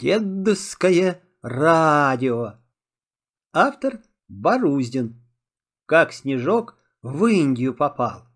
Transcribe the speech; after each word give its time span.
Дедовское 0.00 1.20
радио. 1.42 2.54
Автор 3.52 4.00
Боруздин. 4.28 5.20
Как 5.84 6.14
Снежок 6.14 6.78
в 7.02 7.26
Индию 7.26 7.74
попал. 7.74 8.26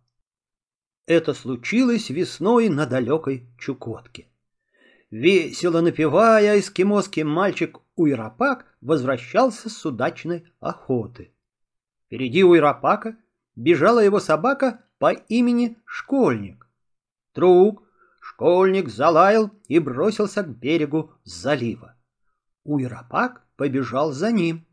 Это 1.07 1.33
случилось 1.33 2.11
весной 2.11 2.69
на 2.69 2.85
далекой 2.85 3.49
Чукотке. 3.59 4.29
Весело 5.11 5.81
напевая, 5.81 6.61
эскимосский 6.61 7.23
мальчик 7.23 7.79
Уйрапак 7.97 8.67
возвращался 8.83 9.71
с 9.71 9.87
удачной 9.87 10.45
охоты. 10.61 11.33
Впереди 12.05 12.45
Уйрапака 12.45 13.17
бежала 13.57 14.01
его 14.01 14.21
собака 14.21 14.85
по 14.99 15.13
имени 15.13 15.79
Школьник. 15.87 16.69
Друг, 17.35 17.84
Школьник 18.35 18.89
залаял 18.89 19.53
и 19.69 19.79
бросился 19.79 20.43
к 20.43 20.49
берегу 20.49 21.13
залива. 21.23 21.95
Уйрапак 22.65 23.47
побежал 23.57 24.11
за 24.11 24.33
ним. 24.33 24.67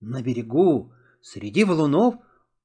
На 0.00 0.22
берегу, 0.22 0.94
среди 1.20 1.64
валунов, 1.64 2.14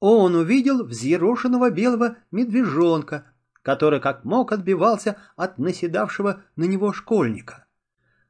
он 0.00 0.34
увидел 0.34 0.82
взъерошенного 0.86 1.70
белого 1.70 2.16
медвежонка, 2.30 3.30
который 3.60 4.00
как 4.00 4.24
мог 4.24 4.50
отбивался 4.52 5.18
от 5.36 5.58
наседавшего 5.58 6.42
на 6.56 6.64
него 6.64 6.94
школьника. 6.94 7.66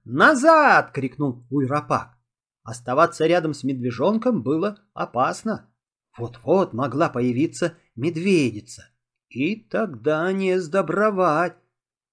«Назад!»— 0.04 0.90
крикнул 0.92 1.46
Уйрапак. 1.48 2.18
Оставаться 2.64 3.24
рядом 3.24 3.54
с 3.54 3.62
медвежонком 3.62 4.42
было 4.42 4.80
опасно. 4.94 5.70
Вот-вот 6.16 6.72
могла 6.72 7.08
появиться 7.08 7.74
медведица. 7.94 8.90
И 9.28 9.54
тогда 9.54 10.32
не 10.32 10.58
сдобровать 10.58 11.56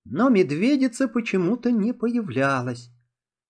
но 0.05 0.29
медведица 0.29 1.07
почему-то 1.07 1.71
не 1.71 1.93
появлялась. 1.93 2.91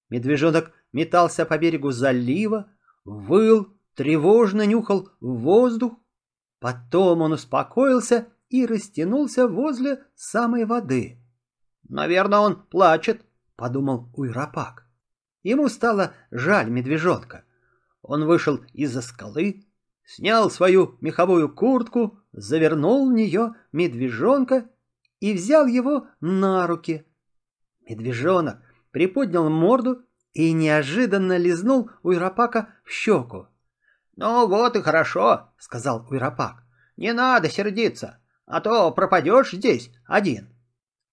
Медвежонок 0.09 0.71
метался 0.93 1.45
по 1.45 1.57
берегу 1.57 1.91
залива, 1.91 2.71
выл, 3.03 3.77
тревожно 3.93 4.65
нюхал 4.65 5.09
воздух. 5.19 5.93
Потом 6.59 7.21
он 7.21 7.33
успокоился 7.33 8.29
и 8.49 8.65
растянулся 8.65 9.47
возле 9.47 10.03
самой 10.15 10.65
воды. 10.65 11.21
«Наверное, 11.87 12.39
он 12.39 12.65
плачет»,— 12.67 13.21
подумал 13.55 14.09
Уйрапак. 14.15 14.87
Ему 15.43 15.67
стало 15.69 16.13
жаль 16.31 16.69
медвежонка. 16.69 17.43
Он 18.01 18.25
вышел 18.25 18.61
из-за 18.73 19.01
скалы, 19.01 19.67
снял 20.03 20.49
свою 20.49 20.97
меховую 21.01 21.53
куртку, 21.53 22.19
завернул 22.31 23.09
в 23.09 23.13
нее 23.13 23.53
медвежонка 23.71 24.69
и 25.25 25.33
взял 25.33 25.65
его 25.65 26.07
на 26.21 26.67
руки. 26.67 27.03
Медвежонок 27.89 28.59
приподнял 28.91 29.49
морду 29.49 30.05
и 30.33 30.51
неожиданно 30.51 31.37
лизнул 31.37 31.89
Уйрапака 32.03 32.75
в 32.83 32.91
щеку.— 32.91 33.47
Ну 34.17 34.45
вот 34.45 34.75
и 34.75 34.83
хорошо,— 34.83 35.49
сказал 35.57 36.05
Уйрапак.— 36.11 36.63
Не 36.97 37.11
надо 37.11 37.49
сердиться, 37.49 38.19
а 38.45 38.61
то 38.61 38.91
пропадешь 38.91 39.53
здесь 39.53 39.89
один. 40.05 40.53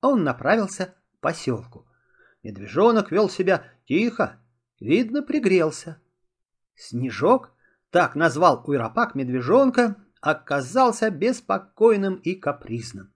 Он 0.02 0.24
направился 0.24 0.94
к 1.16 1.20
поселку. 1.20 1.86
Медвежонок 2.42 3.12
вел 3.12 3.30
себя 3.30 3.64
тихо, 3.86 4.38
видно, 4.78 5.22
пригрелся. 5.22 6.02
Снежок, 6.74 7.54
так 7.88 8.14
назвал 8.14 8.62
Уйрапак 8.66 9.14
медвежонка, 9.14 9.96
оказался 10.20 11.08
беспокойным 11.08 12.16
и 12.16 12.34
капризным. 12.34 13.11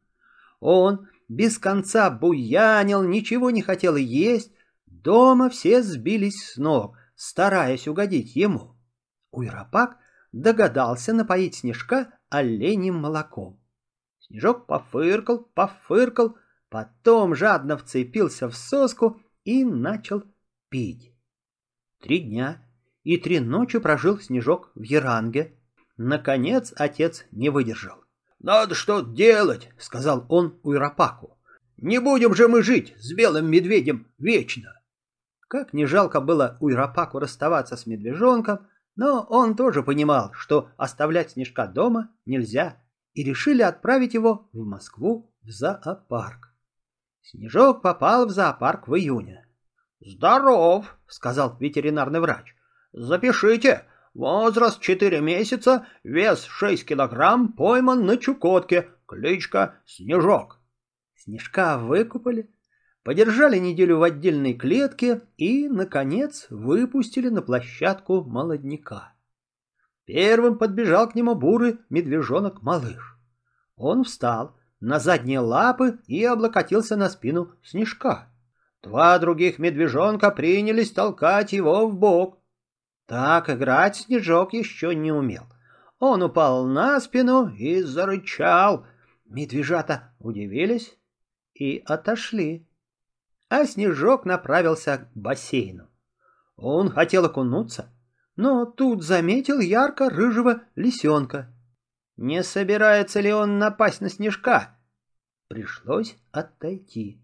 Он 0.60 1.08
без 1.28 1.58
конца 1.58 2.10
буянил, 2.10 3.02
ничего 3.02 3.50
не 3.50 3.62
хотел 3.62 3.96
есть. 3.96 4.52
Дома 4.86 5.50
все 5.50 5.82
сбились 5.82 6.52
с 6.52 6.56
ног, 6.56 6.96
стараясь 7.14 7.88
угодить 7.88 8.34
ему. 8.36 8.76
Уйрапак 9.30 9.98
догадался 10.32 11.12
напоить 11.12 11.56
Снежка 11.56 12.18
оленем 12.28 12.96
молоком. 12.96 13.60
Снежок 14.18 14.66
пофыркал, 14.66 15.44
пофыркал, 15.54 16.36
потом 16.68 17.34
жадно 17.34 17.76
вцепился 17.76 18.48
в 18.48 18.56
соску 18.56 19.20
и 19.44 19.64
начал 19.64 20.24
пить. 20.68 21.14
Три 22.00 22.20
дня 22.20 22.62
и 23.04 23.16
три 23.18 23.40
ночи 23.40 23.78
прожил 23.78 24.18
Снежок 24.18 24.72
в 24.74 24.82
Яранге. 24.82 25.58
Наконец 25.96 26.72
отец 26.76 27.24
не 27.30 27.48
выдержал. 27.48 28.05
«Надо 28.46 28.76
что-то 28.76 29.08
делать»,— 29.08 29.70
сказал 29.76 30.24
он 30.28 30.60
Уйрапаку. 30.62 31.36
«Не 31.78 31.98
будем 31.98 32.32
же 32.32 32.46
мы 32.46 32.62
жить 32.62 32.94
с 32.96 33.12
белым 33.12 33.50
медведем 33.50 34.06
вечно». 34.18 34.80
Как 35.48 35.72
не 35.72 35.84
жалко 35.84 36.20
было 36.20 36.56
Уйрапаку 36.60 37.18
расставаться 37.18 37.76
с 37.76 37.86
медвежонком, 37.86 38.68
но 38.94 39.26
он 39.28 39.56
тоже 39.56 39.82
понимал, 39.82 40.30
что 40.32 40.68
оставлять 40.76 41.32
Снежка 41.32 41.66
дома 41.66 42.10
нельзя, 42.24 42.76
и 43.14 43.24
решили 43.24 43.62
отправить 43.62 44.14
его 44.14 44.48
в 44.52 44.64
Москву 44.64 45.34
в 45.42 45.50
зоопарк. 45.50 46.54
Снежок 47.22 47.82
попал 47.82 48.26
в 48.26 48.30
зоопарк 48.30 48.86
в 48.86 48.94
июне. 48.94 49.44
«Здоров»,— 49.98 50.96
сказал 51.08 51.56
ветеринарный 51.58 52.20
врач. 52.20 52.54
«Запишите, 52.92 53.86
Возраст 54.16 54.80
четыре 54.80 55.20
месяца, 55.20 55.86
вес 56.02 56.44
шесть 56.44 56.86
килограмм, 56.86 57.52
пойман 57.52 58.06
на 58.06 58.16
Чукотке, 58.16 58.88
кличка 59.06 59.74
Снежок. 59.84 60.58
Снежка 61.16 61.76
выкупали, 61.76 62.50
подержали 63.02 63.58
неделю 63.58 63.98
в 63.98 64.02
отдельной 64.02 64.54
клетке 64.54 65.20
и, 65.36 65.68
наконец, 65.68 66.46
выпустили 66.48 67.28
на 67.28 67.42
площадку 67.42 68.22
молодняка. 68.22 69.12
Первым 70.06 70.56
подбежал 70.56 71.10
к 71.10 71.14
нему 71.14 71.34
бурый 71.34 71.76
медвежонок-малыш. 71.90 73.18
Он 73.76 74.02
встал 74.02 74.56
на 74.80 74.98
задние 74.98 75.40
лапы 75.40 75.98
и 76.06 76.24
облокотился 76.24 76.96
на 76.96 77.10
спину 77.10 77.52
Снежка. 77.62 78.32
Два 78.82 79.18
других 79.18 79.58
медвежонка 79.58 80.30
принялись 80.30 80.90
толкать 80.90 81.52
его 81.52 81.86
в 81.86 81.94
бок. 81.94 82.40
Так 83.06 83.48
играть 83.48 83.96
Снежок 83.96 84.52
еще 84.52 84.94
не 84.94 85.12
умел. 85.12 85.44
Он 85.98 86.22
упал 86.22 86.66
на 86.66 87.00
спину 87.00 87.48
и 87.48 87.80
зарычал. 87.82 88.86
Медвежата 89.24 90.14
удивились 90.18 90.98
и 91.54 91.82
отошли. 91.86 92.68
А 93.48 93.64
Снежок 93.64 94.24
направился 94.24 94.98
к 94.98 95.08
бассейну. 95.14 95.88
Он 96.56 96.90
хотел 96.90 97.24
окунуться, 97.24 97.92
но 98.34 98.66
тут 98.66 99.04
заметил 99.04 99.60
ярко-рыжего 99.60 100.62
лисенка. 100.74 101.52
Не 102.16 102.42
собирается 102.42 103.20
ли 103.20 103.32
он 103.32 103.58
напасть 103.58 104.00
на 104.00 104.08
Снежка? 104.08 104.76
Пришлось 105.48 106.16
отойти. 106.32 107.22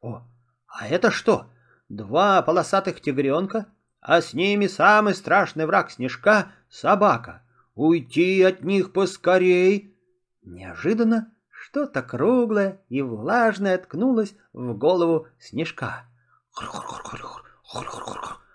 О, 0.00 0.22
а 0.66 0.88
это 0.88 1.10
что? 1.10 1.50
Два 1.88 2.40
полосатых 2.42 3.00
тигренка 3.00 3.66
а 4.04 4.20
с 4.20 4.34
ними 4.34 4.66
самый 4.66 5.14
страшный 5.14 5.64
враг 5.64 5.90
снежка— 5.90 6.52
собака. 6.68 7.42
Уйти 7.74 8.42
от 8.42 8.62
них 8.62 8.92
поскорей. 8.92 9.96
Неожиданно 10.42 11.32
что-то 11.48 12.02
круглое 12.02 12.82
и 12.90 13.00
влажное 13.00 13.78
ткнулось 13.78 14.36
в 14.52 14.74
голову 14.76 15.26
снежка. 15.38 16.04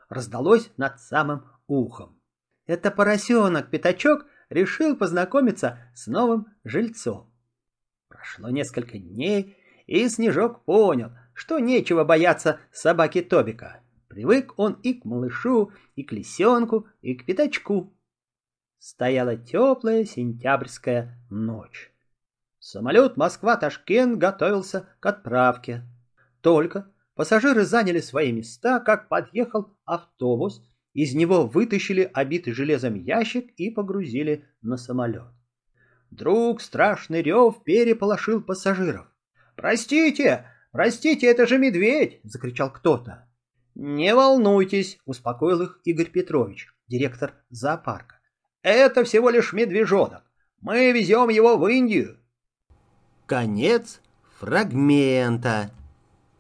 Раздалось 0.08 0.70
над 0.78 1.02
самым 1.02 1.46
ухом. 1.66 2.22
Это 2.68 2.92
поросенок-пятачок 2.92 4.28
решил 4.50 4.96
познакомиться 4.96 5.80
с 5.96 6.06
новым 6.06 6.46
жильцом. 6.64 7.34
Прошло 8.08 8.50
несколько 8.50 9.00
дней, 9.00 9.58
и 9.88 10.08
Снежок 10.10 10.64
понял, 10.64 11.12
что 11.34 11.58
нечего 11.58 12.04
бояться 12.04 12.60
собаки 12.72 13.22
Тобика. 13.22 13.82
Привык 14.10 14.58
он 14.58 14.74
и 14.82 14.96
к 14.96 15.06
малышу, 15.06 15.72
и 15.96 16.04
к 16.04 16.12
лисенку, 16.12 16.88
и 17.02 17.14
к 17.14 17.26
пятачку. 17.26 17.96
Стояла 18.80 19.38
теплая 19.38 20.04
сентябрьская 20.04 21.16
ночь. 21.30 21.94
Самолет 22.58 23.18
Москва-Ташкент 23.18 24.18
готовился 24.18 24.90
к 25.00 25.06
отправке. 25.06 25.84
Только 26.42 26.92
пассажиры 27.14 27.66
заняли 27.66 28.00
свои 28.00 28.32
места, 28.32 28.80
как 28.80 29.10
подъехал 29.10 29.78
автобус, 29.86 30.64
из 30.94 31.14
него 31.14 31.46
вытащили 31.46 32.10
обитый 32.12 32.54
железом 32.54 32.96
ящик 32.96 33.54
и 33.58 33.70
погрузили 33.70 34.44
на 34.64 34.78
самолет. 34.78 35.32
Вдруг 36.10 36.62
страшный 36.62 37.22
рев 37.22 37.64
переполошил 37.64 38.42
пассажиров. 38.42 39.06
«Простите! 39.56 40.48
Простите, 40.72 41.28
это 41.28 41.46
же 41.46 41.60
медведь!»— 41.60 42.20
закричал 42.24 42.74
кто-то. 42.74 43.29
«Не 43.82 44.14
волнуйтесь»,— 44.14 45.00
успокоил 45.06 45.62
их 45.62 45.80
Игорь 45.86 46.12
Петрович, 46.12 46.68
директор 46.90 47.36
зоопарка. 47.50 48.20
«Это 48.62 49.06
всего 49.06 49.30
лишь 49.30 49.54
медвежонок. 49.54 50.24
Мы 50.60 50.92
везем 50.92 51.30
его 51.30 51.56
в 51.56 51.66
Индию». 51.66 52.18
Конец 53.26 54.02
фрагмента. 54.38 55.72